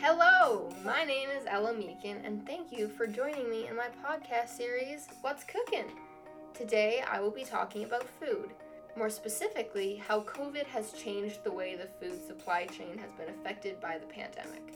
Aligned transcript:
Hello, 0.00 0.70
my 0.84 1.02
name 1.02 1.28
is 1.28 1.44
Ella 1.48 1.72
Meakin, 1.72 2.24
and 2.24 2.46
thank 2.46 2.70
you 2.70 2.86
for 2.86 3.08
joining 3.08 3.50
me 3.50 3.66
in 3.66 3.74
my 3.74 3.88
podcast 4.06 4.50
series, 4.50 5.08
What's 5.22 5.42
Cooking? 5.42 5.86
Today 6.54 7.02
I 7.10 7.18
will 7.20 7.32
be 7.32 7.42
talking 7.42 7.82
about 7.82 8.06
food, 8.20 8.50
more 8.96 9.10
specifically, 9.10 9.96
how 9.96 10.20
COVID 10.20 10.66
has 10.66 10.92
changed 10.92 11.42
the 11.42 11.50
way 11.50 11.74
the 11.74 11.88
food 12.00 12.24
supply 12.24 12.66
chain 12.66 12.96
has 12.96 13.10
been 13.18 13.28
affected 13.28 13.80
by 13.80 13.98
the 13.98 14.06
pandemic. 14.06 14.72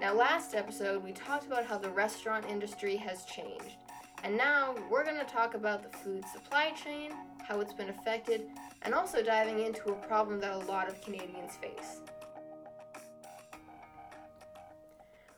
Now, 0.00 0.14
last 0.14 0.54
episode 0.54 1.02
we 1.02 1.10
talked 1.10 1.48
about 1.48 1.66
how 1.66 1.78
the 1.78 1.90
restaurant 1.90 2.46
industry 2.48 2.94
has 2.98 3.24
changed, 3.24 3.74
and 4.22 4.36
now 4.36 4.76
we're 4.88 5.04
going 5.04 5.18
to 5.18 5.24
talk 5.24 5.54
about 5.54 5.82
the 5.82 5.98
food 5.98 6.24
supply 6.32 6.70
chain, 6.70 7.10
how 7.42 7.58
it's 7.58 7.72
been 7.72 7.90
affected, 7.90 8.42
and 8.82 8.94
also 8.94 9.24
diving 9.24 9.58
into 9.66 9.88
a 9.88 10.06
problem 10.06 10.38
that 10.38 10.52
a 10.52 10.66
lot 10.70 10.88
of 10.88 11.02
Canadians 11.02 11.56
face 11.56 12.00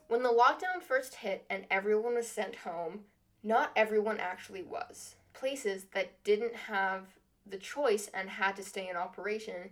When 0.09 0.23
the 0.23 0.30
lockdown 0.30 0.83
first 0.83 1.17
hit 1.17 1.45
and 1.51 1.67
everyone 1.71 2.15
was 2.15 2.27
sent 2.27 2.57
home, 2.57 3.01
not 3.43 3.73
everyone 3.77 4.19
actually 4.19 4.62
was. 4.62 5.17
Places 5.34 5.84
that 5.93 6.25
didn't 6.25 6.55
have 6.55 7.05
the 7.47 7.59
choice 7.59 8.11
and 8.15 8.31
had 8.31 8.57
to 8.57 8.62
stay 8.62 8.89
in 8.89 8.97
operation, 8.97 9.71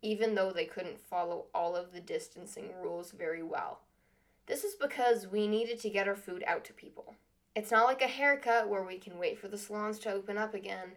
even 0.00 0.34
though 0.34 0.50
they 0.50 0.64
couldn't 0.64 0.98
follow 0.98 1.44
all 1.54 1.76
of 1.76 1.92
the 1.92 2.00
distancing 2.00 2.70
rules 2.82 3.10
very 3.10 3.42
well. 3.42 3.80
This 4.46 4.64
is 4.64 4.74
because 4.74 5.26
we 5.26 5.46
needed 5.46 5.78
to 5.80 5.90
get 5.90 6.08
our 6.08 6.16
food 6.16 6.42
out 6.46 6.64
to 6.64 6.72
people. 6.72 7.14
It's 7.54 7.70
not 7.70 7.86
like 7.86 8.00
a 8.00 8.06
haircut 8.06 8.70
where 8.70 8.82
we 8.82 8.96
can 8.96 9.18
wait 9.18 9.38
for 9.38 9.48
the 9.48 9.58
salons 9.58 9.98
to 10.00 10.12
open 10.12 10.38
up 10.38 10.54
again. 10.54 10.92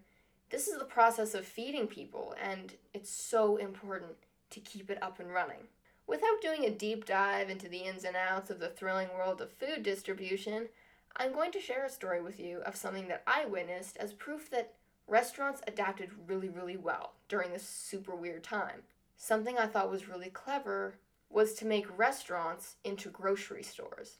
This 0.51 0.67
is 0.67 0.79
the 0.79 0.85
process 0.85 1.33
of 1.33 1.45
feeding 1.45 1.87
people, 1.87 2.33
and 2.41 2.73
it's 2.93 3.09
so 3.09 3.57
important 3.57 4.11
to 4.51 4.59
keep 4.61 4.89
it 4.89 5.01
up 5.01 5.19
and 5.19 5.31
running. 5.33 5.67
Without 6.09 6.41
doing 6.41 6.65
a 6.65 6.71
deep 6.71 7.05
dive 7.05 7.51
into 7.51 7.69
the 7.69 7.81
ins 7.83 8.03
and 8.03 8.15
outs 8.15 8.49
of 8.49 8.59
the 8.59 8.69
thrilling 8.69 9.09
world 9.09 9.41
of 9.41 9.51
food 9.51 9.83
distribution, 9.83 10.67
I'm 11.15 11.31
going 11.31 11.51
to 11.51 11.61
share 11.61 11.85
a 11.85 11.89
story 11.89 12.19
with 12.19 12.39
you 12.39 12.61
of 12.65 12.75
something 12.75 13.07
that 13.09 13.21
I 13.27 13.45
witnessed 13.45 13.95
as 13.97 14.11
proof 14.13 14.49
that 14.49 14.73
restaurants 15.07 15.61
adapted 15.67 16.09
really, 16.25 16.49
really 16.49 16.77
well 16.77 17.13
during 17.27 17.51
this 17.51 17.61
super 17.61 18.15
weird 18.15 18.43
time. 18.43 18.81
Something 19.17 19.59
I 19.59 19.67
thought 19.67 19.91
was 19.91 20.09
really 20.09 20.31
clever 20.31 20.95
was 21.29 21.53
to 21.53 21.67
make 21.67 21.95
restaurants 21.95 22.77
into 22.83 23.11
grocery 23.11 23.61
stores. 23.61 24.17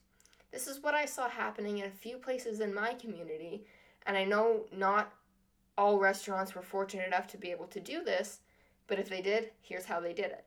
This 0.52 0.68
is 0.68 0.84
what 0.84 0.94
I 0.94 1.06
saw 1.06 1.28
happening 1.28 1.78
in 1.78 1.86
a 1.86 1.90
few 1.90 2.18
places 2.18 2.60
in 2.60 2.72
my 2.72 2.94
community, 2.94 3.64
and 4.06 4.16
I 4.16 4.22
know 4.22 4.66
not 4.72 5.12
all 5.76 5.98
restaurants 5.98 6.54
were 6.54 6.62
fortunate 6.62 7.08
enough 7.08 7.26
to 7.28 7.36
be 7.36 7.50
able 7.50 7.66
to 7.66 7.80
do 7.80 8.04
this, 8.04 8.42
but 8.86 9.00
if 9.00 9.08
they 9.08 9.22
did, 9.22 9.50
here's 9.60 9.86
how 9.86 9.98
they 9.98 10.12
did 10.12 10.26
it. 10.26 10.44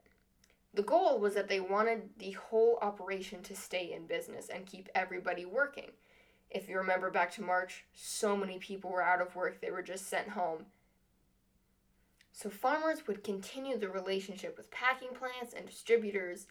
The 0.74 0.84
goal 0.84 1.20
was 1.20 1.36
that 1.36 1.48
they 1.48 1.60
wanted 1.60 2.10
the 2.18 2.32
whole 2.32 2.80
operation 2.82 3.44
to 3.44 3.56
stay 3.56 3.94
in 3.94 4.08
business 4.08 4.50
and 4.50 4.66
keep 4.66 4.90
everybody 4.96 5.46
working. 5.46 5.92
If 6.50 6.68
you 6.68 6.78
remember 6.78 7.12
back 7.12 7.32
to 7.34 7.44
March, 7.44 7.86
so 7.94 8.36
many 8.36 8.58
people 8.58 8.90
were 8.90 9.04
out 9.04 9.22
of 9.22 9.36
work, 9.36 9.62
they 9.62 9.70
were 9.70 9.84
just 9.84 10.08
sent 10.08 10.30
home. 10.30 10.66
So 12.32 12.50
farmers 12.50 13.08
would 13.08 13.24
continue 13.24 13.78
the 13.78 13.90
relationship 13.90 14.58
with 14.58 14.72
packing 14.72 15.10
plants 15.10 15.54
and 15.56 15.68
distributors. 15.68 16.48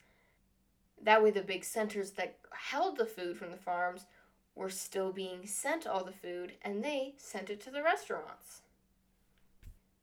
That 1.02 1.22
way, 1.22 1.32
the 1.32 1.42
big 1.42 1.64
centers 1.64 2.12
that 2.12 2.38
held 2.52 2.98
the 2.98 3.06
food 3.06 3.36
from 3.36 3.50
the 3.50 3.56
farms 3.56 4.06
were 4.54 4.70
still 4.70 5.12
being 5.12 5.46
sent 5.46 5.86
all 5.86 6.04
the 6.04 6.12
food, 6.12 6.52
and 6.62 6.84
they 6.84 7.14
sent 7.16 7.50
it 7.50 7.60
to 7.62 7.70
the 7.70 7.82
restaurants 7.82 8.62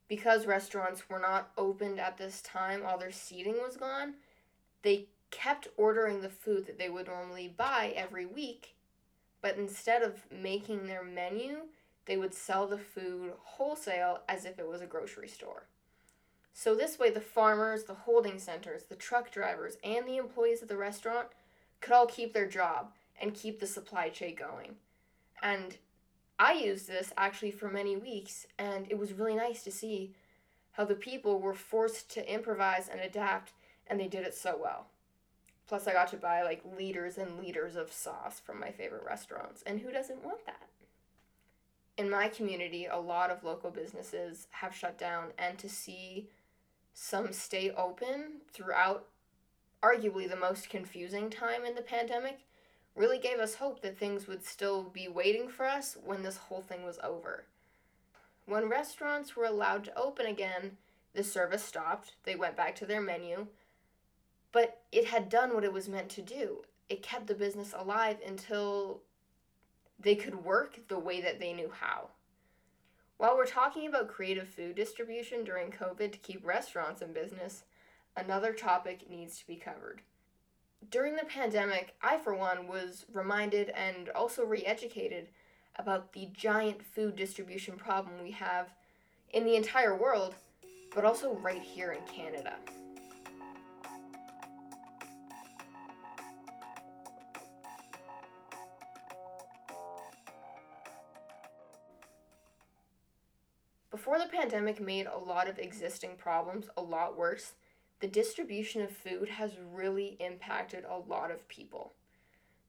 because 0.10 0.46
restaurants 0.46 1.08
were 1.08 1.20
not 1.20 1.52
opened 1.58 2.00
at 2.00 2.18
this 2.18 2.42
time, 2.42 2.84
all 2.86 2.98
their 2.98 3.12
seating 3.12 3.58
was 3.64 3.78
gone, 3.78 4.16
they 4.82 5.06
kept 5.32 5.68
ordering 5.78 6.22
the 6.22 6.30
food 6.30 6.66
that 6.66 6.80
they 6.80 6.90
would 6.90 7.08
normally 7.08 7.48
buy 7.56 7.94
every 7.96 8.26
week, 8.26 8.76
but 9.42 9.56
instead 9.56 10.02
of 10.02 10.26
making 10.32 10.88
their 10.88 11.04
menu, 11.04 11.60
they 12.06 12.18
would 12.18 12.34
sell 12.34 12.66
the 12.68 12.78
food 12.78 13.34
wholesale 13.38 14.20
as 14.28 14.44
if 14.44 14.58
it 14.58 14.68
was 14.68 14.82
a 14.82 14.88
grocery 14.88 15.28
store. 15.28 15.64
So, 16.54 16.76
this 16.76 16.98
way, 17.00 17.12
the 17.12 17.22
farmers, 17.22 17.84
the 17.84 17.94
holding 17.94 18.40
centers, 18.40 18.84
the 18.84 18.96
truck 18.96 19.32
drivers, 19.32 19.78
and 19.84 20.08
the 20.08 20.18
employees 20.18 20.62
of 20.62 20.68
the 20.68 20.76
restaurant 20.76 21.28
could 21.80 21.94
all 21.94 22.08
keep 22.08 22.34
their 22.34 22.48
job 22.48 22.92
and 23.22 23.34
keep 23.34 23.60
the 23.60 23.68
supply 23.68 24.10
chain 24.10 24.36
going. 24.36 24.76
And 25.42 25.78
I 26.40 26.54
used 26.54 26.88
this 26.88 27.12
actually 27.18 27.52
for 27.52 27.70
many 27.70 27.98
weeks, 27.98 28.48
and 28.58 28.88
it 28.90 28.98
was 28.98 29.12
really 29.12 29.36
nice 29.36 29.62
to 29.64 29.72
see 29.72 30.14
how 30.72 30.86
the 30.86 30.96
people 30.96 31.40
were 31.40 31.54
forced 31.54 32.10
to 32.12 32.34
improvise 32.34 32.88
and 32.88 33.02
adapt, 33.02 33.52
and 33.86 34.00
they 34.00 34.08
did 34.08 34.26
it 34.26 34.34
so 34.34 34.58
well. 34.60 34.86
Plus, 35.68 35.86
I 35.86 35.94
got 35.94 36.08
to 36.10 36.18
buy 36.18 36.42
like 36.42 36.62
liters 36.78 37.18
and 37.18 37.38
liters 37.38 37.76
of 37.76 37.92
sauce 37.92 38.40
from 38.40 38.58
my 38.58 38.72
favorite 38.72 39.04
restaurants, 39.06 39.62
and 39.66 39.82
who 39.82 39.92
doesn't 39.92 40.24
want 40.24 40.46
that? 40.46 40.68
In 41.98 42.10
my 42.10 42.30
community, 42.30 42.86
a 42.86 42.98
lot 42.98 43.30
of 43.30 43.44
local 43.44 43.70
businesses 43.70 44.48
have 44.52 44.74
shut 44.74 44.98
down, 44.98 45.34
and 45.38 45.58
to 45.58 45.68
see 45.68 46.30
some 46.94 47.34
stay 47.34 47.72
open 47.72 48.42
throughout 48.54 49.08
arguably 49.84 50.30
the 50.30 50.36
most 50.38 50.70
confusing 50.70 51.30
time 51.30 51.66
in 51.66 51.76
the 51.76 51.82
pandemic 51.82 52.40
really 52.96 53.18
gave 53.18 53.40
us 53.40 53.56
hope 53.56 53.82
that 53.82 53.98
things 53.98 54.28
would 54.28 54.44
still 54.44 54.84
be 54.84 55.08
waiting 55.08 55.48
for 55.48 55.66
us 55.66 55.98
when 56.04 56.24
this 56.24 56.38
whole 56.38 56.62
thing 56.62 56.84
was 56.84 57.00
over. 57.04 57.46
When 58.46 58.70
restaurants 58.70 59.36
were 59.36 59.46
allowed 59.46 59.84
to 59.86 59.98
open 59.98 60.26
again, 60.26 60.78
the 61.14 61.24
service 61.24 61.64
stopped, 61.64 62.14
they 62.24 62.36
went 62.36 62.58
back 62.58 62.76
to 62.78 62.86
their 62.86 63.02
menu, 63.02 63.48
but 64.52 64.82
it 64.92 65.06
had 65.06 65.30
done 65.30 65.54
what 65.54 65.64
it 65.64 65.74
was 65.74 65.88
meant 65.88 66.10
to 66.10 66.22
do. 66.22 66.64
It 66.90 67.04
kept 67.04 67.28
the 67.28 67.36
business 67.36 67.74
alive 67.78 68.18
until 68.26 69.02
they 70.00 70.16
could 70.16 70.44
work 70.44 70.88
the 70.88 71.00
way 71.00 71.22
that 71.22 71.40
they 71.40 71.54
knew 71.54 71.72
how. 71.72 72.10
While 73.18 73.36
we're 73.36 73.46
talking 73.46 73.88
about 73.88 74.08
creative 74.08 74.48
food 74.48 74.76
distribution 74.76 75.44
during 75.44 75.72
COVID 75.72 76.12
to 76.12 76.18
keep 76.20 76.46
restaurants 76.46 77.02
in 77.02 77.14
business, 77.14 77.64
another 78.16 78.54
topic 78.54 79.10
needs 79.10 79.38
to 79.40 79.48
be 79.48 79.56
covered 79.56 80.02
during 80.90 81.16
the 81.16 81.26
pandemic, 81.26 81.96
I, 82.02 82.18
for 82.18 82.34
one, 82.34 82.68
was 82.68 83.06
reminded 83.14 83.70
and 83.70 84.10
also 84.10 84.44
re 84.46 84.64
educated 84.66 85.28
about 85.76 86.14
the 86.14 86.30
giant 86.34 86.84
food 86.84 87.16
distribution 87.16 87.78
problem 87.78 88.22
we 88.24 88.32
have 88.32 88.70
in 89.32 89.46
the 89.46 89.56
entire 89.56 89.96
world, 89.96 90.36
but 90.96 91.06
also 91.06 91.36
right 91.36 91.62
here 91.62 91.92
in 91.92 92.02
Canada. 92.14 92.56
Before 103.92 104.18
the 104.18 104.26
pandemic 104.26 104.82
made 104.82 105.08
a 105.08 105.18
lot 105.18 105.48
of 105.48 105.60
existing 105.60 106.16
problems 106.18 106.68
a 106.78 106.82
lot 106.82 107.18
worse, 107.18 107.54
the 108.00 108.08
distribution 108.08 108.82
of 108.82 108.92
food 108.92 109.30
has 109.30 109.52
really 109.74 110.18
impacted 110.20 110.86
a 110.86 110.98
lot 110.98 111.32
of 111.32 111.48
people. 111.48 111.94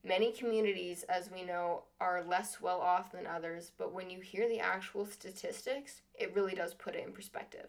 Many 0.03 0.33
communities, 0.33 1.05
as 1.05 1.31
we 1.31 1.45
know, 1.45 1.83
are 2.01 2.25
less 2.25 2.61
well 2.61 2.81
off 2.81 3.13
than 3.13 3.27
others, 3.27 3.71
but 3.77 3.93
when 3.93 4.09
you 4.09 4.21
hear 4.21 4.49
the 4.49 4.61
actual 4.61 5.07
statistics, 5.07 6.01
it 6.19 6.35
really 6.35 6.55
does 6.55 6.75
put 6.75 6.95
it 6.95 7.07
in 7.07 7.13
perspective. 7.13 7.69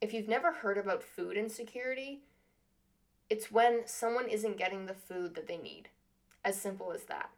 If 0.00 0.12
you've 0.12 0.28
never 0.28 0.52
heard 0.52 0.78
about 0.78 1.02
food 1.02 1.36
insecurity, 1.36 2.20
it's 3.30 3.52
when 3.52 3.82
someone 3.86 4.28
isn't 4.28 4.56
getting 4.56 4.86
the 4.86 4.94
food 4.94 5.34
that 5.36 5.46
they 5.46 5.58
need. 5.58 5.88
As 6.44 6.60
simple 6.60 6.92
as 6.92 7.04
that. 7.04 7.30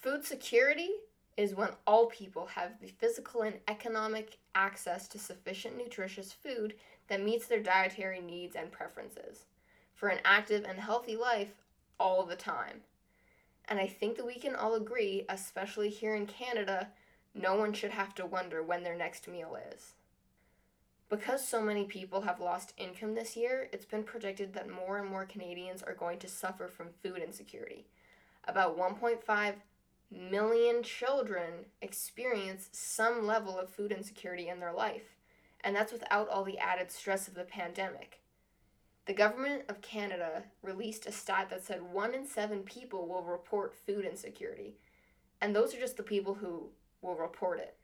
Food 0.00 0.24
security 0.24 0.90
is 1.36 1.54
when 1.54 1.70
all 1.86 2.06
people 2.06 2.46
have 2.46 2.80
the 2.80 2.86
physical 2.86 3.42
and 3.42 3.56
economic 3.68 4.38
access 4.54 5.08
to 5.08 5.18
sufficient 5.18 5.76
nutritious 5.76 6.32
food 6.32 6.74
that 7.08 7.22
meets 7.22 7.46
their 7.46 7.62
dietary 7.62 8.20
needs 8.20 8.54
and 8.56 8.70
preferences 8.70 9.44
for 9.94 10.08
an 10.08 10.20
active 10.24 10.64
and 10.68 10.78
healthy 10.78 11.16
life 11.16 11.52
all 11.98 12.24
the 12.24 12.36
time. 12.36 12.80
And 13.68 13.78
I 13.78 13.86
think 13.86 14.16
that 14.16 14.26
we 14.26 14.34
can 14.34 14.54
all 14.54 14.74
agree, 14.74 15.24
especially 15.28 15.88
here 15.88 16.14
in 16.14 16.26
Canada, 16.26 16.88
no 17.34 17.54
one 17.56 17.72
should 17.72 17.90
have 17.90 18.14
to 18.16 18.26
wonder 18.26 18.62
when 18.62 18.82
their 18.82 18.96
next 18.96 19.26
meal 19.26 19.56
is. 19.72 19.92
Because 21.08 21.46
so 21.46 21.60
many 21.60 21.84
people 21.84 22.22
have 22.22 22.40
lost 22.40 22.74
income 22.76 23.14
this 23.14 23.36
year, 23.36 23.68
it's 23.72 23.84
been 23.84 24.04
predicted 24.04 24.52
that 24.54 24.68
more 24.68 24.98
and 24.98 25.08
more 25.08 25.24
Canadians 25.24 25.82
are 25.82 25.94
going 25.94 26.18
to 26.20 26.28
suffer 26.28 26.68
from 26.68 26.88
food 27.02 27.18
insecurity. 27.18 27.86
About 28.46 28.78
1.5 28.78 29.54
million 30.14 30.82
children 30.82 31.66
experience 31.82 32.68
some 32.72 33.26
level 33.26 33.58
of 33.58 33.68
food 33.68 33.92
insecurity 33.92 34.48
in 34.48 34.60
their 34.60 34.72
life, 34.72 35.16
and 35.62 35.74
that's 35.74 35.92
without 35.92 36.28
all 36.28 36.44
the 36.44 36.58
added 36.58 36.90
stress 36.90 37.28
of 37.28 37.34
the 37.34 37.44
pandemic. 37.44 38.20
The 39.06 39.12
government 39.12 39.64
of 39.68 39.82
Canada 39.82 40.44
released 40.62 41.06
a 41.06 41.12
stat 41.12 41.50
that 41.50 41.62
said 41.62 41.82
one 41.82 42.14
in 42.14 42.26
seven 42.26 42.62
people 42.62 43.06
will 43.06 43.22
report 43.22 43.74
food 43.74 44.04
insecurity, 44.04 44.76
and 45.40 45.54
those 45.54 45.74
are 45.74 45.80
just 45.80 45.96
the 45.96 46.02
people 46.02 46.34
who 46.34 46.70
will 47.02 47.16
report 47.16 47.58
it. 47.58 47.76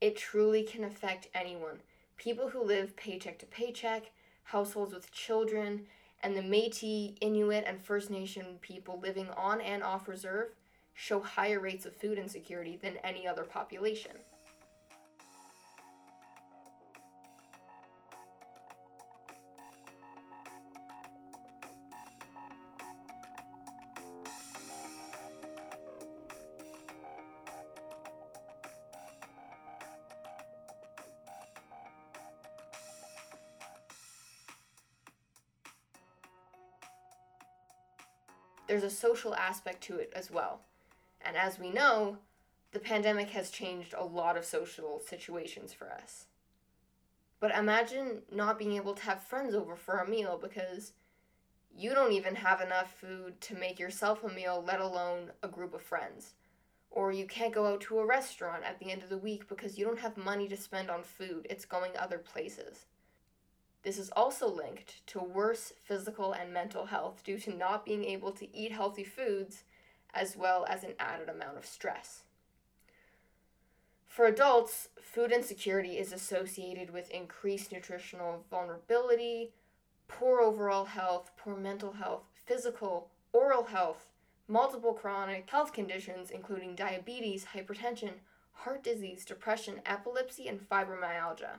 It 0.00 0.16
truly 0.16 0.62
can 0.62 0.84
affect 0.84 1.28
anyone 1.34 1.80
people 2.16 2.48
who 2.48 2.64
live 2.64 2.96
paycheck 2.96 3.38
to 3.38 3.46
paycheck, 3.46 4.10
households 4.44 4.94
with 4.94 5.12
children, 5.12 5.86
and 6.22 6.34
the 6.34 6.42
Metis, 6.42 7.12
Inuit, 7.20 7.64
and 7.66 7.78
First 7.80 8.10
Nation 8.10 8.58
people 8.60 8.98
living 8.98 9.28
on 9.36 9.60
and 9.60 9.82
off 9.82 10.08
reserve 10.08 10.48
show 10.96 11.20
higher 11.20 11.60
rates 11.60 11.86
of 11.86 11.94
food 11.94 12.18
insecurity 12.18 12.76
than 12.82 12.96
any 13.04 13.28
other 13.28 13.44
population. 13.44 14.12
there's 38.66 38.82
a 38.82 38.90
social 38.90 39.34
aspect 39.34 39.82
to 39.82 39.96
it 39.96 40.12
as 40.14 40.30
well. 40.30 40.60
And 41.26 41.36
as 41.36 41.58
we 41.58 41.70
know, 41.70 42.18
the 42.72 42.78
pandemic 42.78 43.30
has 43.30 43.50
changed 43.50 43.94
a 43.96 44.04
lot 44.04 44.36
of 44.36 44.44
social 44.44 45.00
situations 45.04 45.72
for 45.72 45.90
us. 45.90 46.26
But 47.40 47.54
imagine 47.54 48.22
not 48.32 48.58
being 48.58 48.72
able 48.72 48.94
to 48.94 49.02
have 49.02 49.22
friends 49.22 49.54
over 49.54 49.76
for 49.76 49.98
a 49.98 50.08
meal 50.08 50.38
because 50.40 50.92
you 51.76 51.92
don't 51.92 52.12
even 52.12 52.34
have 52.34 52.60
enough 52.60 52.94
food 52.98 53.40
to 53.42 53.54
make 53.54 53.78
yourself 53.78 54.24
a 54.24 54.28
meal, 54.28 54.64
let 54.66 54.80
alone 54.80 55.32
a 55.42 55.48
group 55.48 55.74
of 55.74 55.82
friends. 55.82 56.34
Or 56.90 57.12
you 57.12 57.26
can't 57.26 57.52
go 57.54 57.66
out 57.66 57.82
to 57.82 57.98
a 57.98 58.06
restaurant 58.06 58.64
at 58.64 58.78
the 58.78 58.90
end 58.90 59.02
of 59.02 59.10
the 59.10 59.18
week 59.18 59.48
because 59.48 59.76
you 59.76 59.84
don't 59.84 59.98
have 59.98 60.16
money 60.16 60.48
to 60.48 60.56
spend 60.56 60.90
on 60.90 61.02
food, 61.02 61.46
it's 61.50 61.66
going 61.66 61.92
other 61.96 62.18
places. 62.18 62.86
This 63.82 63.98
is 63.98 64.10
also 64.16 64.48
linked 64.48 65.06
to 65.08 65.20
worse 65.20 65.72
physical 65.84 66.32
and 66.32 66.52
mental 66.52 66.86
health 66.86 67.22
due 67.22 67.38
to 67.40 67.54
not 67.54 67.84
being 67.84 68.04
able 68.04 68.32
to 68.32 68.56
eat 68.56 68.72
healthy 68.72 69.04
foods, 69.04 69.64
as 70.14 70.36
well 70.36 70.66
as 70.68 70.84
an 70.84 70.94
added 70.98 71.28
amount 71.28 71.56
of 71.56 71.66
stress. 71.66 72.24
For 74.06 74.26
adults, 74.26 74.88
food 75.00 75.30
insecurity 75.30 75.98
is 75.98 76.12
associated 76.12 76.90
with 76.90 77.10
increased 77.10 77.70
nutritional 77.70 78.44
vulnerability, 78.50 79.52
poor 80.08 80.40
overall 80.40 80.86
health, 80.86 81.32
poor 81.36 81.56
mental 81.56 81.92
health, 81.92 82.22
physical, 82.46 83.10
oral 83.32 83.64
health, 83.64 84.08
multiple 84.48 84.94
chronic 84.94 85.50
health 85.50 85.72
conditions, 85.72 86.30
including 86.30 86.74
diabetes, 86.74 87.46
hypertension, 87.54 88.12
heart 88.52 88.82
disease, 88.82 89.24
depression, 89.24 89.80
epilepsy, 89.84 90.48
and 90.48 90.66
fibromyalgia. 90.66 91.58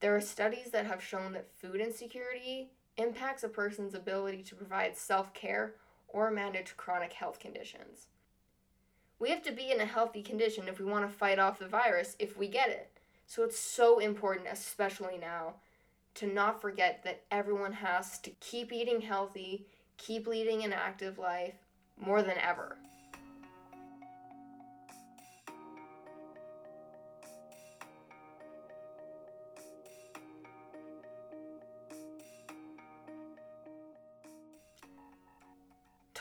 There 0.00 0.16
are 0.16 0.20
studies 0.20 0.70
that 0.70 0.86
have 0.86 1.02
shown 1.02 1.32
that 1.32 1.50
food 1.50 1.80
insecurity 1.80 2.70
impacts 2.96 3.44
a 3.44 3.48
person's 3.48 3.94
ability 3.94 4.42
to 4.44 4.54
provide 4.54 4.96
self 4.96 5.34
care 5.34 5.74
or 6.08 6.30
manage 6.30 6.76
chronic 6.76 7.12
health 7.12 7.38
conditions. 7.38 8.08
We 9.18 9.30
have 9.30 9.42
to 9.44 9.52
be 9.52 9.70
in 9.70 9.80
a 9.80 9.86
healthy 9.86 10.22
condition 10.22 10.68
if 10.68 10.78
we 10.78 10.84
want 10.84 11.08
to 11.08 11.16
fight 11.16 11.38
off 11.38 11.58
the 11.58 11.68
virus 11.68 12.16
if 12.18 12.36
we 12.36 12.48
get 12.48 12.68
it. 12.68 12.90
So 13.26 13.42
it's 13.42 13.58
so 13.58 13.98
important, 13.98 14.48
especially 14.50 15.18
now, 15.18 15.54
to 16.14 16.26
not 16.26 16.60
forget 16.60 17.02
that 17.04 17.22
everyone 17.30 17.72
has 17.72 18.18
to 18.20 18.30
keep 18.40 18.72
eating 18.72 19.00
healthy, 19.00 19.66
keep 19.96 20.26
leading 20.26 20.64
an 20.64 20.72
active 20.72 21.18
life 21.18 21.54
more 21.98 22.22
than 22.22 22.38
ever. 22.38 22.76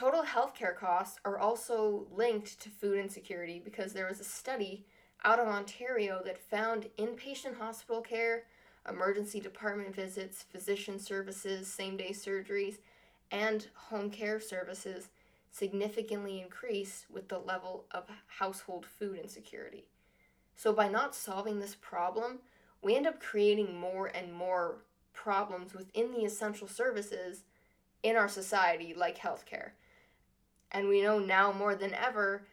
Total 0.05 0.21
healthcare 0.21 0.75
costs 0.75 1.19
are 1.25 1.39
also 1.39 2.05
linked 2.11 2.59
to 2.61 2.69
food 2.69 2.99
insecurity 2.99 3.59
because 3.59 3.91
there 3.91 4.05
was 4.05 4.19
a 4.19 4.23
study 4.23 4.85
out 5.23 5.39
of 5.39 5.47
Ontario 5.47 6.21
that 6.23 6.37
found 6.37 6.87
inpatient 6.99 7.57
hospital 7.57 8.01
care, 8.01 8.43
emergency 8.87 9.39
department 9.39 9.95
visits, 9.95 10.43
physician 10.43 10.99
services, 10.99 11.67
same 11.67 11.97
day 11.97 12.11
surgeries, 12.11 12.77
and 13.31 13.65
home 13.73 14.11
care 14.11 14.39
services 14.39 15.09
significantly 15.49 16.39
increase 16.39 17.07
with 17.11 17.27
the 17.27 17.39
level 17.39 17.85
of 17.89 18.03
household 18.27 18.85
food 18.85 19.17
insecurity. 19.17 19.87
So, 20.55 20.71
by 20.71 20.87
not 20.87 21.15
solving 21.15 21.59
this 21.59 21.77
problem, 21.81 22.41
we 22.83 22.95
end 22.95 23.07
up 23.07 23.19
creating 23.19 23.75
more 23.75 24.11
and 24.13 24.31
more 24.31 24.83
problems 25.13 25.73
within 25.73 26.11
the 26.11 26.25
essential 26.25 26.67
services 26.67 27.41
in 28.03 28.15
our 28.15 28.29
society, 28.29 28.93
like 28.95 29.17
healthcare. 29.17 29.71
And 30.71 30.87
we 30.87 31.01
know 31.01 31.19
now 31.19 31.51
more 31.51 31.75
than 31.75 31.93
ever 31.93 32.45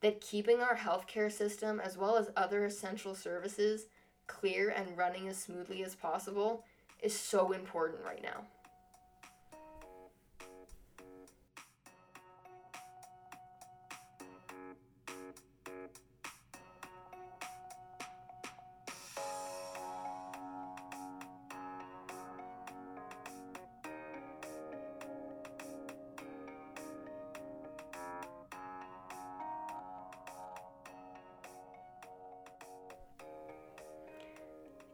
that 0.00 0.20
keeping 0.20 0.60
our 0.60 0.76
healthcare 0.76 1.30
system, 1.30 1.80
as 1.80 1.96
well 1.96 2.16
as 2.16 2.30
other 2.36 2.64
essential 2.64 3.14
services, 3.14 3.86
clear 4.26 4.70
and 4.70 4.96
running 4.96 5.28
as 5.28 5.38
smoothly 5.38 5.82
as 5.82 5.94
possible 5.94 6.64
is 7.00 7.18
so 7.18 7.52
important 7.52 8.04
right 8.04 8.22
now. 8.22 8.44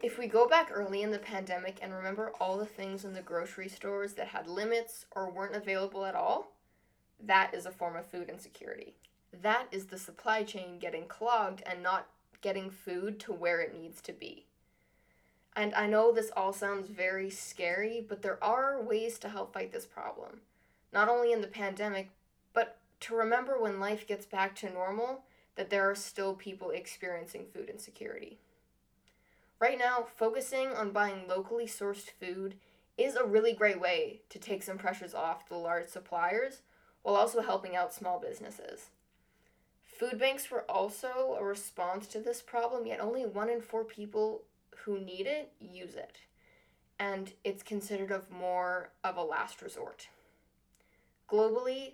If 0.04 0.18
we 0.18 0.26
go 0.26 0.46
back 0.46 0.68
early 0.70 1.00
in 1.00 1.12
the 1.12 1.18
pandemic 1.18 1.78
and 1.80 1.90
remember 1.90 2.30
all 2.38 2.58
the 2.58 2.66
things 2.66 3.06
in 3.06 3.14
the 3.14 3.22
grocery 3.22 3.70
stores 3.70 4.12
that 4.12 4.26
had 4.26 4.46
limits 4.46 5.06
or 5.12 5.30
weren't 5.30 5.56
available 5.56 6.04
at 6.04 6.14
all, 6.14 6.52
that 7.24 7.54
is 7.54 7.64
a 7.64 7.70
form 7.70 7.96
of 7.96 8.04
food 8.04 8.28
insecurity. 8.28 8.96
That 9.40 9.66
is 9.72 9.86
the 9.86 9.96
supply 9.96 10.42
chain 10.42 10.78
getting 10.78 11.06
clogged 11.06 11.62
and 11.64 11.82
not 11.82 12.08
getting 12.42 12.68
food 12.68 13.18
to 13.20 13.32
where 13.32 13.62
it 13.62 13.74
needs 13.74 14.02
to 14.02 14.12
be. 14.12 14.44
And 15.56 15.74
I 15.74 15.86
know 15.86 16.12
this 16.12 16.30
all 16.36 16.52
sounds 16.52 16.90
very 16.90 17.30
scary, 17.30 18.04
but 18.06 18.20
there 18.20 18.44
are 18.44 18.82
ways 18.82 19.18
to 19.20 19.30
help 19.30 19.54
fight 19.54 19.72
this 19.72 19.86
problem. 19.86 20.42
Not 20.92 21.08
only 21.08 21.32
in 21.32 21.40
the 21.40 21.46
pandemic, 21.46 22.10
but 22.52 22.76
to 23.00 23.16
remember 23.16 23.58
when 23.58 23.80
life 23.80 24.06
gets 24.06 24.26
back 24.26 24.54
to 24.56 24.70
normal 24.70 25.22
that 25.56 25.70
there 25.70 25.88
are 25.88 25.94
still 25.94 26.34
people 26.34 26.68
experiencing 26.68 27.46
food 27.54 27.70
insecurity. 27.70 28.38
Right 29.64 29.78
now, 29.78 30.04
focusing 30.16 30.74
on 30.74 30.90
buying 30.90 31.26
locally 31.26 31.64
sourced 31.64 32.10
food 32.20 32.56
is 32.98 33.16
a 33.16 33.24
really 33.24 33.54
great 33.54 33.80
way 33.80 34.20
to 34.28 34.38
take 34.38 34.62
some 34.62 34.76
pressures 34.76 35.14
off 35.14 35.48
the 35.48 35.56
large 35.56 35.86
suppliers 35.86 36.60
while 37.00 37.14
also 37.14 37.40
helping 37.40 37.74
out 37.74 37.94
small 37.94 38.20
businesses. 38.20 38.90
Food 39.82 40.18
banks 40.18 40.50
were 40.50 40.70
also 40.70 41.38
a 41.40 41.42
response 41.42 42.06
to 42.08 42.20
this 42.20 42.42
problem, 42.42 42.86
yet 42.86 43.00
only 43.00 43.24
one 43.24 43.48
in 43.48 43.62
four 43.62 43.84
people 43.84 44.42
who 44.84 44.98
need 44.98 45.26
it 45.26 45.50
use 45.58 45.94
it. 45.94 46.18
And 46.98 47.32
it's 47.42 47.62
considered 47.62 48.10
of 48.10 48.30
more 48.30 48.90
of 49.02 49.16
a 49.16 49.24
last 49.24 49.62
resort. 49.62 50.08
Globally, 51.26 51.92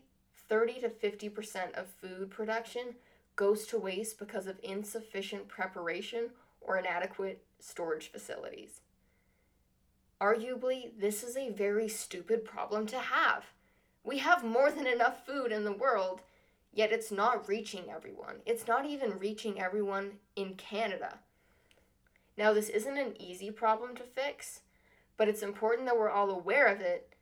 30 0.48 0.80
to 0.80 0.88
50% 0.88 1.78
of 1.78 1.86
food 1.86 2.32
production 2.32 2.96
goes 3.36 3.64
to 3.68 3.78
waste 3.78 4.18
because 4.18 4.48
of 4.48 4.58
insufficient 4.60 5.46
preparation 5.46 6.30
or 6.60 6.76
inadequate 6.78 7.42
storage 7.58 8.10
facilities. 8.10 8.80
Arguably, 10.20 10.90
this 10.98 11.22
is 11.22 11.36
a 11.36 11.50
very 11.50 11.88
stupid 11.88 12.44
problem 12.44 12.86
to 12.88 12.98
have. 12.98 13.44
We 14.04 14.18
have 14.18 14.44
more 14.44 14.70
than 14.70 14.86
enough 14.86 15.26
food 15.26 15.52
in 15.52 15.64
the 15.64 15.72
world, 15.72 16.22
yet 16.72 16.92
it's 16.92 17.10
not 17.10 17.48
reaching 17.48 17.90
everyone. 17.90 18.36
It's 18.44 18.66
not 18.66 18.84
even 18.84 19.18
reaching 19.18 19.60
everyone 19.60 20.12
in 20.36 20.54
Canada. 20.54 21.18
Now, 22.36 22.52
this 22.52 22.68
isn't 22.68 22.98
an 22.98 23.20
easy 23.20 23.50
problem 23.50 23.94
to 23.96 24.02
fix, 24.02 24.60
but 25.16 25.28
it's 25.28 25.42
important 25.42 25.86
that 25.86 25.98
we're 25.98 26.10
all 26.10 26.30
aware 26.30 26.66
of 26.66 26.80
it. 26.80 27.14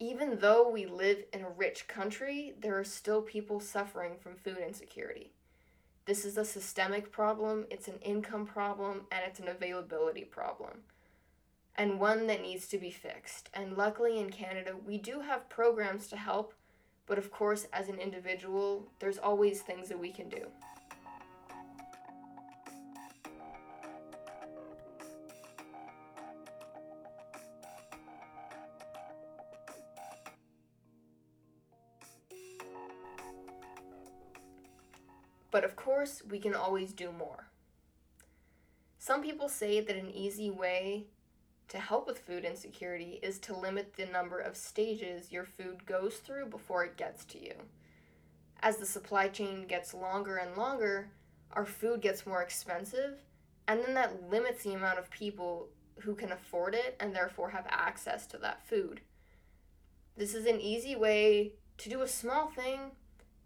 Even 0.00 0.38
though 0.38 0.68
we 0.68 0.86
live 0.86 1.24
in 1.32 1.42
a 1.42 1.50
rich 1.50 1.88
country, 1.88 2.54
there 2.60 2.78
are 2.78 2.84
still 2.84 3.22
people 3.22 3.58
suffering 3.58 4.12
from 4.20 4.36
food 4.36 4.58
insecurity. 4.58 5.32
This 6.08 6.24
is 6.24 6.38
a 6.38 6.44
systemic 6.46 7.12
problem, 7.12 7.66
it's 7.70 7.86
an 7.86 7.98
income 8.00 8.46
problem, 8.46 9.02
and 9.12 9.20
it's 9.26 9.40
an 9.40 9.48
availability 9.48 10.24
problem. 10.24 10.70
And 11.76 12.00
one 12.00 12.26
that 12.28 12.40
needs 12.40 12.66
to 12.68 12.78
be 12.78 12.90
fixed. 12.90 13.50
And 13.52 13.76
luckily 13.76 14.18
in 14.18 14.30
Canada, 14.30 14.72
we 14.86 14.96
do 14.96 15.20
have 15.20 15.50
programs 15.50 16.06
to 16.06 16.16
help, 16.16 16.54
but 17.04 17.18
of 17.18 17.30
course, 17.30 17.66
as 17.74 17.90
an 17.90 17.98
individual, 17.98 18.88
there's 19.00 19.18
always 19.18 19.60
things 19.60 19.90
that 19.90 20.00
we 20.00 20.10
can 20.10 20.30
do. 20.30 20.46
Course, 35.98 36.22
we 36.30 36.38
can 36.38 36.54
always 36.54 36.92
do 36.92 37.10
more. 37.10 37.48
Some 39.00 39.20
people 39.20 39.48
say 39.48 39.80
that 39.80 39.96
an 39.96 40.12
easy 40.12 40.48
way 40.48 41.06
to 41.66 41.78
help 41.78 42.06
with 42.06 42.20
food 42.20 42.44
insecurity 42.44 43.18
is 43.20 43.40
to 43.40 43.56
limit 43.56 43.94
the 43.96 44.06
number 44.06 44.38
of 44.38 44.56
stages 44.56 45.32
your 45.32 45.42
food 45.42 45.84
goes 45.86 46.18
through 46.18 46.46
before 46.46 46.84
it 46.84 46.96
gets 46.96 47.24
to 47.24 47.42
you. 47.42 47.54
As 48.60 48.76
the 48.76 48.86
supply 48.86 49.26
chain 49.26 49.66
gets 49.66 49.92
longer 49.92 50.36
and 50.36 50.56
longer, 50.56 51.10
our 51.50 51.66
food 51.66 52.00
gets 52.00 52.24
more 52.24 52.42
expensive, 52.42 53.18
and 53.66 53.80
then 53.82 53.94
that 53.94 54.30
limits 54.30 54.62
the 54.62 54.74
amount 54.74 55.00
of 55.00 55.10
people 55.10 55.66
who 56.02 56.14
can 56.14 56.30
afford 56.30 56.76
it 56.76 56.94
and 57.00 57.12
therefore 57.12 57.50
have 57.50 57.66
access 57.68 58.24
to 58.28 58.38
that 58.38 58.64
food. 58.64 59.00
This 60.16 60.32
is 60.32 60.46
an 60.46 60.60
easy 60.60 60.94
way 60.94 61.54
to 61.78 61.90
do 61.90 62.02
a 62.02 62.08
small 62.08 62.50
thing 62.50 62.92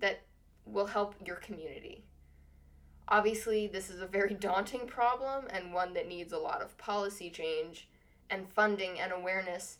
that 0.00 0.20
will 0.66 0.86
help 0.88 1.14
your 1.24 1.36
community. 1.36 2.04
Obviously, 3.08 3.66
this 3.66 3.90
is 3.90 4.00
a 4.00 4.06
very 4.06 4.34
daunting 4.40 4.86
problem 4.86 5.46
and 5.50 5.72
one 5.72 5.94
that 5.94 6.08
needs 6.08 6.32
a 6.32 6.38
lot 6.38 6.62
of 6.62 6.76
policy 6.78 7.30
change 7.30 7.88
and 8.30 8.48
funding 8.48 9.00
and 9.00 9.12
awareness. 9.12 9.78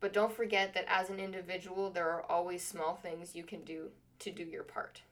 But 0.00 0.12
don't 0.12 0.32
forget 0.32 0.74
that 0.74 0.84
as 0.86 1.10
an 1.10 1.18
individual, 1.18 1.90
there 1.90 2.08
are 2.08 2.30
always 2.30 2.64
small 2.64 2.94
things 2.94 3.34
you 3.34 3.42
can 3.42 3.64
do 3.64 3.90
to 4.20 4.30
do 4.30 4.44
your 4.44 4.62
part. 4.62 5.02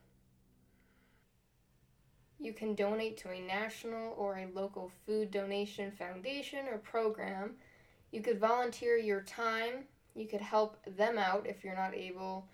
You 2.38 2.52
can 2.52 2.74
donate 2.74 3.16
to 3.18 3.30
a 3.30 3.40
national 3.40 4.14
or 4.16 4.36
a 4.36 4.46
local 4.52 4.90
food 5.06 5.30
donation 5.30 5.90
foundation 5.90 6.66
or 6.70 6.78
program. 6.78 7.54
You 8.12 8.20
could 8.20 8.38
volunteer 8.38 8.96
your 8.96 9.22
time. 9.22 9.84
You 10.14 10.26
could 10.26 10.40
help 10.40 10.76
them 10.96 11.18
out 11.18 11.46
if 11.46 11.64
you're 11.64 11.74
not 11.74 11.94
able 11.94 12.46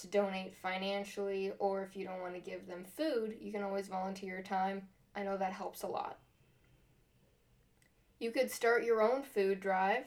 to 0.00 0.06
donate 0.06 0.54
financially 0.54 1.52
or 1.58 1.82
if 1.82 1.96
you 1.96 2.04
don't 2.04 2.20
want 2.20 2.34
to 2.34 2.40
give 2.40 2.66
them 2.66 2.84
food, 2.84 3.36
you 3.40 3.52
can 3.52 3.62
always 3.62 3.88
volunteer 3.88 4.34
your 4.34 4.42
time. 4.42 4.82
I 5.14 5.22
know 5.22 5.36
that 5.36 5.52
helps 5.52 5.82
a 5.82 5.86
lot. 5.86 6.18
You 8.18 8.30
could 8.30 8.50
start 8.50 8.84
your 8.84 9.02
own 9.02 9.22
food 9.22 9.60
drive 9.60 10.04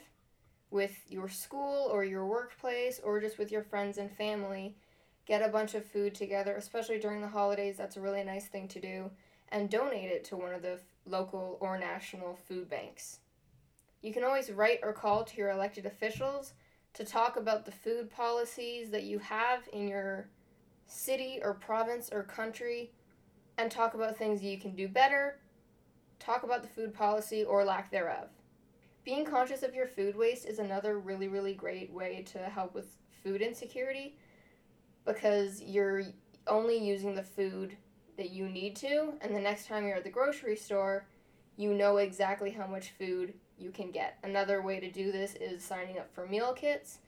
with 0.69 0.99
your 1.07 1.29
school 1.29 1.89
or 1.91 2.03
your 2.03 2.25
workplace 2.25 2.99
or 3.03 3.19
just 3.19 3.37
with 3.37 3.51
your 3.51 3.63
friends 3.63 3.97
and 3.97 4.11
family. 4.11 4.75
Get 5.25 5.41
a 5.41 5.51
bunch 5.51 5.73
of 5.73 5.85
food 5.85 6.13
together, 6.13 6.55
especially 6.55 6.99
during 6.99 7.21
the 7.21 7.27
holidays. 7.27 7.77
That's 7.77 7.97
a 7.97 8.01
really 8.01 8.23
nice 8.23 8.47
thing 8.47 8.67
to 8.69 8.79
do. 8.79 9.11
And 9.49 9.69
donate 9.69 10.11
it 10.11 10.23
to 10.25 10.35
one 10.35 10.53
of 10.53 10.61
the 10.61 10.79
local 11.05 11.57
or 11.59 11.77
national 11.77 12.35
food 12.47 12.69
banks. 12.69 13.19
You 14.01 14.11
can 14.11 14.23
always 14.23 14.51
write 14.51 14.79
or 14.83 14.93
call 14.93 15.23
to 15.23 15.37
your 15.37 15.51
elected 15.51 15.85
officials 15.85 16.53
to 16.93 17.03
talk 17.03 17.37
about 17.37 17.65
the 17.65 17.71
food 17.71 18.09
policies 18.09 18.91
that 18.91 19.03
you 19.03 19.19
have 19.19 19.67
in 19.73 19.87
your 19.87 20.29
city 20.87 21.39
or 21.41 21.53
province 21.53 22.09
or 22.11 22.23
country 22.23 22.91
and 23.57 23.71
talk 23.71 23.93
about 23.93 24.17
things 24.17 24.43
you 24.43 24.59
can 24.59 24.75
do 24.75 24.87
better 24.87 25.37
talk 26.23 26.43
about 26.43 26.61
the 26.61 26.69
food 26.69 26.93
policy 26.93 27.43
or 27.43 27.65
lack 27.65 27.91
thereof. 27.91 28.29
Being 29.03 29.25
conscious 29.25 29.63
of 29.63 29.75
your 29.75 29.85
food 29.85 30.15
waste 30.15 30.45
is 30.45 30.59
another 30.59 30.99
really, 30.99 31.27
really 31.27 31.53
great 31.53 31.91
way 31.91 32.23
to 32.31 32.39
help 32.39 32.73
with 32.73 32.95
food 33.23 33.41
insecurity 33.41 34.17
because 35.05 35.61
you're 35.61 36.03
only 36.47 36.77
using 36.77 37.13
the 37.13 37.23
food 37.23 37.75
that 38.15 38.29
you 38.29 38.47
need 38.47 38.75
to, 38.77 39.13
and 39.21 39.35
the 39.35 39.39
next 39.39 39.67
time 39.67 39.85
you're 39.85 39.97
at 39.97 40.03
the 40.03 40.09
grocery 40.09 40.55
store, 40.55 41.05
you 41.57 41.73
know 41.73 41.97
exactly 41.97 42.51
how 42.51 42.67
much 42.67 42.93
food 42.97 43.33
you 43.57 43.71
can 43.71 43.91
get. 43.91 44.17
Another 44.23 44.61
way 44.61 44.79
to 44.79 44.91
do 44.91 45.11
this 45.11 45.35
is 45.35 45.63
signing 45.63 45.97
up 45.97 46.13
for 46.13 46.25
meal 46.25 46.53
kits 46.53 46.99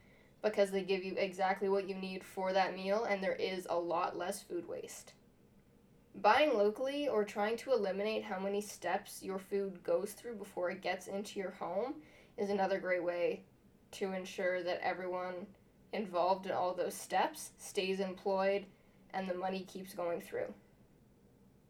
because 0.42 0.72
they 0.72 0.84
give 0.84 1.04
you 1.04 1.16
exactly 1.18 1.70
what 1.70 1.90
you 1.90 1.96
need 1.96 2.24
for 2.24 2.54
that 2.54 2.76
meal, 2.76 3.06
and 3.06 3.24
there 3.24 3.36
is 3.36 3.66
a 3.70 3.78
lot 3.78 4.18
less 4.18 4.42
food 4.42 4.68
waste. 4.68 5.14
Buying 6.22 6.56
locally 6.56 7.10
or 7.10 7.26
trying 7.26 7.58
to 7.58 7.74
eliminate 7.74 8.24
how 8.24 8.40
many 8.40 8.62
steps 8.62 9.22
your 9.22 9.40
food 9.40 9.84
goes 9.84 10.12
through 10.12 10.36
before 10.36 10.70
it 10.70 10.82
gets 10.82 11.08
into 11.08 11.40
your 11.40 11.52
home 11.52 11.96
is 12.38 12.50
another 12.50 12.80
great 12.80 13.04
way 13.04 13.42
to 13.92 14.14
ensure 14.14 14.64
that 14.64 14.80
everyone 14.82 15.48
involved 15.94 16.46
in 16.46 16.52
all 16.52 16.74
those 16.74 16.94
steps 16.94 17.52
stays 17.58 18.00
employed 18.00 18.66
and 19.14 19.28
the 19.28 19.34
money 19.34 19.66
keeps 19.68 19.94
going 19.94 20.22
through. 20.22 20.54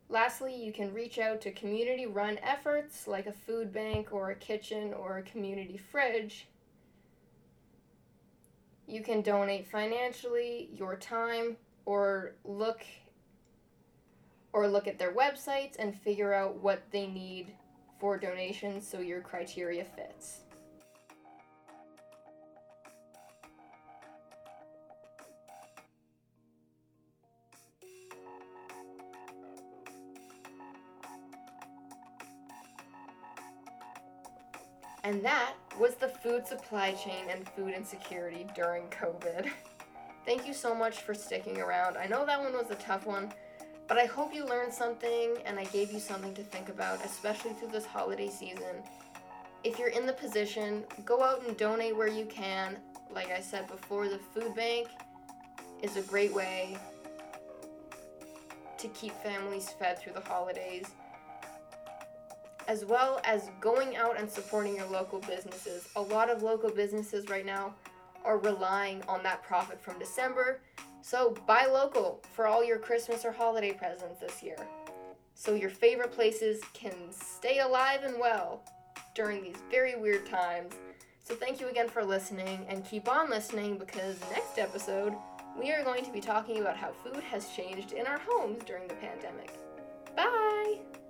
Lastly, 0.07 0.55
you 0.55 0.71
can 0.71 0.93
reach 0.93 1.17
out 1.17 1.41
to 1.41 1.51
community 1.51 2.05
run 2.05 2.37
efforts 2.43 3.07
like 3.07 3.25
a 3.25 3.31
food 3.31 3.73
bank 3.73 4.09
or 4.11 4.29
a 4.29 4.35
kitchen 4.35 4.93
or 4.93 5.17
a 5.17 5.23
community 5.23 5.77
fridge. 5.77 6.47
You 8.87 9.01
can 9.01 9.21
donate 9.21 9.67
financially, 9.67 10.69
your 10.71 10.95
time, 10.95 11.57
or 11.85 12.35
look 12.43 12.85
or 14.53 14.67
look 14.67 14.87
at 14.87 14.97
their 14.97 15.13
websites 15.13 15.75
and 15.77 15.99
figure 15.99 16.33
out 16.33 16.61
what 16.61 16.83
they 16.91 17.07
need 17.07 17.51
for 17.99 18.17
donations 18.17 18.87
so 18.87 18.99
your 18.99 19.19
criteria 19.19 19.83
fits. 19.83 20.44
And 35.05 35.23
that 35.23 35.53
was 35.79 35.93
the 35.93 36.07
food 36.07 36.47
supply 36.47 36.93
chain 36.93 37.29
and 37.29 37.47
food 37.49 37.75
insecurity 37.75 38.47
during 38.55 38.87
COVID. 38.87 39.51
Thank 40.25 40.47
you 40.47 40.53
so 40.53 40.73
much 40.73 41.01
for 41.01 41.13
sticking 41.13 41.61
around. 41.61 41.95
I 41.95 42.07
know 42.07 42.25
that 42.25 42.41
one 42.41 42.53
was 42.53 42.71
a 42.71 42.75
tough 42.75 43.05
one, 43.05 43.31
but 43.87 43.99
I 43.99 44.05
hope 44.05 44.33
you 44.33 44.43
learned 44.47 44.73
something 44.73 45.37
and 45.45 45.59
I 45.59 45.65
gave 45.65 45.91
you 45.91 45.99
something 45.99 46.33
to 46.33 46.41
think 46.41 46.69
about, 46.69 47.05
especially 47.05 47.53
through 47.53 47.67
this 47.67 47.85
holiday 47.85 48.29
season. 48.29 48.81
If 49.63 49.77
you're 49.77 49.89
in 49.89 50.07
the 50.07 50.13
position, 50.13 50.83
go 51.05 51.21
out 51.21 51.47
and 51.47 51.55
donate 51.55 51.95
where 51.95 52.07
you 52.07 52.25
can. 52.25 52.77
Like 53.13 53.29
I 53.29 53.41
said 53.41 53.67
before, 53.67 54.09
the 54.09 54.17
food 54.17 54.55
bank 54.55 54.87
is 55.83 55.97
a 55.97 56.01
great 56.01 56.33
way 56.33 56.79
to 58.79 58.87
keep 58.87 59.13
families 59.21 59.69
fed 59.69 59.99
through 59.99 60.13
the 60.13 60.21
holidays, 60.21 60.87
as 62.67 62.85
well 62.85 63.21
as 63.23 63.49
going 63.61 63.95
out 63.95 64.19
and 64.19 64.29
supporting 64.29 64.75
your 64.75 64.87
local 64.87 65.19
businesses. 65.19 65.87
A 65.95 66.01
lot 66.01 66.29
of 66.29 66.43
local 66.43 66.69
businesses 66.69 67.29
right 67.29 67.45
now 67.45 67.73
are 68.23 68.39
relying 68.39 69.03
on 69.07 69.21
that 69.23 69.43
profit 69.43 69.79
from 69.79 69.99
December 69.99 70.59
so 71.05 71.35
buy 71.45 71.67
local 71.67 72.19
for 72.33 72.47
all 72.47 72.63
your 72.63 72.79
Christmas 72.79 73.25
or 73.25 73.31
holiday 73.31 73.71
presents 73.71 74.19
this 74.19 74.41
year. 74.41 74.57
So 75.35 75.53
your 75.53 75.69
favorite 75.69 76.11
places 76.11 76.63
can 76.73 76.95
stay 77.11 77.59
alive 77.59 77.99
and 78.03 78.19
well 78.19 78.63
during 79.13 79.43
these 79.43 79.57
very 79.69 79.95
weird 79.95 80.25
times. 80.25 80.73
So 81.23 81.35
thank 81.35 81.61
you 81.61 81.67
again 81.67 81.89
for 81.89 82.03
listening 82.03 82.65
and 82.69 82.83
keep 82.83 83.07
on 83.07 83.29
listening 83.29 83.77
because 83.77 84.19
next 84.31 84.57
episode 84.57 85.13
we 85.61 85.71
are 85.71 85.83
going 85.83 86.03
to 86.05 86.11
be 86.11 86.21
talking 86.21 86.59
about 86.59 86.75
how 86.75 86.91
food 86.91 87.21
has 87.21 87.49
changed 87.49 87.91
in 87.91 88.07
our 88.07 88.19
homes 88.27 88.63
during 88.65 88.87
the 88.87 88.95
pandemic. 88.95 89.53
Bye! 90.15 91.04